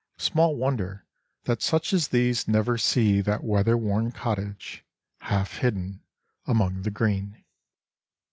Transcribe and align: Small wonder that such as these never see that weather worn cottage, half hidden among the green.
Small 0.17 0.55
wonder 0.55 1.05
that 1.43 1.61
such 1.61 1.93
as 1.93 2.07
these 2.07 2.47
never 2.47 2.75
see 2.75 3.21
that 3.21 3.43
weather 3.43 3.77
worn 3.77 4.11
cottage, 4.11 4.83
half 5.19 5.57
hidden 5.57 6.01
among 6.47 6.81
the 6.81 6.89
green. 6.89 7.43